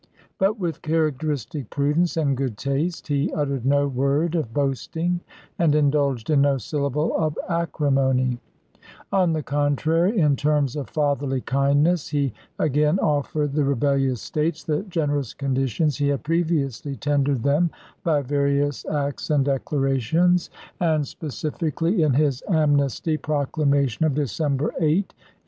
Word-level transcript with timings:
But 0.39 0.57
with 0.57 0.81
char 0.81 1.11
acteristic 1.11 1.69
prudence 1.69 2.17
and 2.17 2.35
good 2.35 2.57
taste, 2.57 3.07
he 3.07 3.31
uttered 3.33 3.67
no 3.67 3.87
word 3.87 4.33
of 4.33 4.51
boasting 4.51 5.19
and 5.59 5.75
indulged 5.75 6.31
in 6.31 6.41
no 6.41 6.57
syllable 6.57 7.15
of 7.15 7.37
acrimony; 7.47 8.39
on 9.11 9.33
the 9.33 9.43
contrary, 9.43 10.17
in 10.19 10.35
terms 10.35 10.75
of 10.75 10.89
fatherly 10.89 11.39
kindness, 11.41 12.07
he 12.09 12.33
again 12.57 12.97
offered 12.97 13.53
the 13.53 13.63
rebellious 13.63 14.23
States 14.23 14.63
the 14.63 14.81
generous 14.89 15.35
conditions 15.35 15.97
he 15.97 16.07
had 16.07 16.23
previously 16.23 16.95
tendered 16.95 17.43
them 17.43 17.69
by 18.03 18.23
various 18.23 18.83
acts 18.87 19.29
and 19.29 19.45
declarations, 19.45 20.49
and 20.79 21.03
specifi 21.03 21.21
91 21.21 21.21
92 21.21 21.21
ABKAHAM 21.21 21.21
LINCOLN 21.21 21.51
chap. 21.51 21.59
v. 21.59 21.71
cally 21.77 22.01
in 22.01 22.13
his 22.15 22.43
amnesty 22.49 23.17
proclamation 23.17 24.05
of 24.07 24.15
December 24.15 24.69
8, 24.79 25.13
1863. 25.13 25.17